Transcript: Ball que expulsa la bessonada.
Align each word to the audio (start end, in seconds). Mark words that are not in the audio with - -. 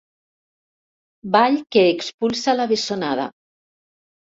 Ball 1.35 1.59
que 1.77 1.85
expulsa 1.91 2.59
la 2.59 2.69
bessonada. 2.75 3.31